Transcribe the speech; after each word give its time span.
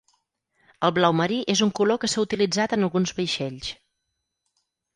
El 0.87 0.93
blau 0.95 1.13
marí 1.19 1.37
és 1.55 1.61
un 1.67 1.73
color 1.81 2.01
que 2.05 2.11
s'ha 2.13 2.25
utilitzat 2.25 2.75
en 2.79 2.89
alguns 2.89 3.15
vaixells. 3.21 3.73